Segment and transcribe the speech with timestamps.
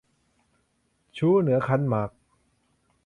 [1.17, 2.09] ชู้เหนือขันหมาก